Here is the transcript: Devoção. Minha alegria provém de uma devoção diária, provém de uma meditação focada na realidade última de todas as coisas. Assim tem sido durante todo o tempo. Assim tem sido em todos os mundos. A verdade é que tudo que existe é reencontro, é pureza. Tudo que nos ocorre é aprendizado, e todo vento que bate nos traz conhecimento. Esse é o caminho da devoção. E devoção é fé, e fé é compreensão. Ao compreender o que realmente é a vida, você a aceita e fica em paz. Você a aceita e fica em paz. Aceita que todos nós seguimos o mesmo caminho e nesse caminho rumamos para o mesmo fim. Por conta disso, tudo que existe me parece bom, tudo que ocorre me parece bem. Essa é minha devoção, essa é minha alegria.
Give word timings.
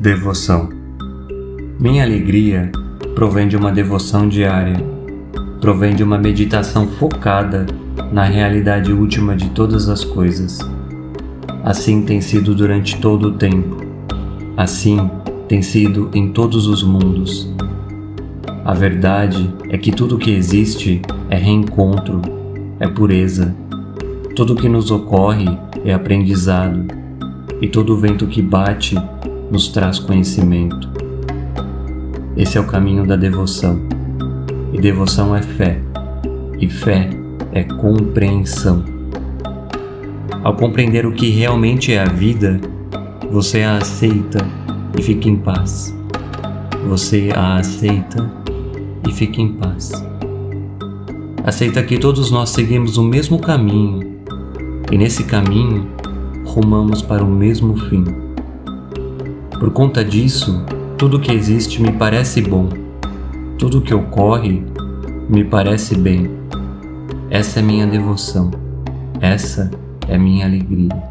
Devoção. 0.00 0.70
Minha 1.78 2.04
alegria 2.04 2.72
provém 3.14 3.46
de 3.46 3.54
uma 3.54 3.70
devoção 3.70 4.26
diária, 4.26 4.82
provém 5.60 5.94
de 5.94 6.02
uma 6.02 6.16
meditação 6.16 6.88
focada 6.88 7.66
na 8.10 8.24
realidade 8.24 8.94
última 8.94 9.36
de 9.36 9.50
todas 9.50 9.90
as 9.90 10.02
coisas. 10.02 10.58
Assim 11.62 12.00
tem 12.00 12.18
sido 12.22 12.54
durante 12.54 12.98
todo 12.98 13.28
o 13.28 13.32
tempo. 13.32 13.76
Assim 14.56 15.10
tem 15.46 15.60
sido 15.60 16.08
em 16.14 16.32
todos 16.32 16.66
os 16.66 16.82
mundos. 16.82 17.52
A 18.64 18.72
verdade 18.72 19.52
é 19.68 19.76
que 19.76 19.92
tudo 19.92 20.16
que 20.16 20.30
existe 20.30 21.02
é 21.28 21.36
reencontro, 21.36 22.22
é 22.80 22.88
pureza. 22.88 23.54
Tudo 24.34 24.56
que 24.56 24.66
nos 24.66 24.90
ocorre 24.90 25.58
é 25.84 25.92
aprendizado, 25.92 26.86
e 27.60 27.68
todo 27.68 27.98
vento 27.98 28.26
que 28.26 28.40
bate 28.40 28.96
nos 29.50 29.68
traz 29.68 29.98
conhecimento. 29.98 30.88
Esse 32.36 32.56
é 32.56 32.60
o 32.60 32.66
caminho 32.66 33.06
da 33.06 33.16
devoção. 33.16 33.80
E 34.72 34.80
devoção 34.80 35.34
é 35.34 35.42
fé, 35.42 35.80
e 36.58 36.68
fé 36.68 37.10
é 37.52 37.64
compreensão. 37.64 38.84
Ao 40.42 40.54
compreender 40.54 41.04
o 41.04 41.12
que 41.12 41.28
realmente 41.28 41.92
é 41.92 42.00
a 42.00 42.04
vida, 42.04 42.60
você 43.30 43.62
a 43.62 43.76
aceita 43.76 44.46
e 44.96 45.02
fica 45.02 45.28
em 45.28 45.36
paz. 45.36 45.94
Você 46.88 47.30
a 47.34 47.56
aceita 47.56 48.30
e 49.08 49.12
fica 49.12 49.40
em 49.40 49.52
paz. 49.54 49.92
Aceita 51.44 51.82
que 51.82 51.98
todos 51.98 52.30
nós 52.30 52.50
seguimos 52.50 52.96
o 52.96 53.02
mesmo 53.02 53.38
caminho 53.38 54.20
e 54.90 54.96
nesse 54.96 55.24
caminho 55.24 55.88
rumamos 56.44 57.02
para 57.02 57.24
o 57.24 57.30
mesmo 57.30 57.76
fim. 57.76 58.29
Por 59.60 59.70
conta 59.72 60.02
disso, 60.02 60.64
tudo 60.96 61.20
que 61.20 61.30
existe 61.30 61.82
me 61.82 61.92
parece 61.92 62.40
bom, 62.40 62.70
tudo 63.58 63.82
que 63.82 63.92
ocorre 63.92 64.64
me 65.28 65.44
parece 65.44 65.94
bem. 65.98 66.30
Essa 67.28 67.60
é 67.60 67.62
minha 67.62 67.86
devoção, 67.86 68.50
essa 69.20 69.70
é 70.08 70.16
minha 70.16 70.46
alegria. 70.46 71.09